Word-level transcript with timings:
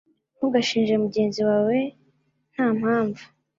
Ntugashinje 0.37 0.93
mugenzi 1.03 1.41
wawe 1.49 1.77
nta 2.53 2.67
mpamvu 2.79 3.23